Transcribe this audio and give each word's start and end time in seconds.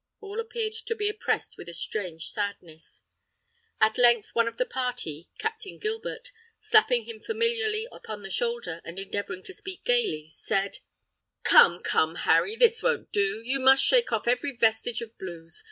All 0.19 0.39
appeared 0.39 0.73
to 0.87 0.95
be 0.95 1.09
oppressed 1.09 1.57
with 1.59 1.69
a 1.69 1.75
strange 1.75 2.31
sadness. 2.31 3.03
At 3.79 3.99
length 3.99 4.31
one 4.33 4.47
of 4.47 4.57
the 4.57 4.65
party, 4.65 5.29
Captain 5.37 5.77
Gilbert, 5.77 6.31
slapping 6.59 7.05
him 7.05 7.19
familiarly 7.19 7.87
upon 7.91 8.23
the 8.23 8.31
shoulder, 8.31 8.81
and 8.83 8.97
endeavoring 8.97 9.43
to 9.43 9.53
speak 9.53 9.83
gayly, 9.83 10.29
said: 10.31 10.79
"Come, 11.43 11.83
come, 11.83 12.15
Harry, 12.15 12.55
this 12.55 12.81
won't 12.81 13.11
do! 13.11 13.43
you 13.43 13.59
must 13.59 13.85
shake 13.85 14.11
off 14.11 14.27
every 14.27 14.55
vestige 14.55 15.01
of 15.01 15.15
blues. 15.19 15.59